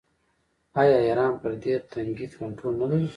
[0.81, 3.09] آیا ایران پر دې تنګي کنټرول نلري؟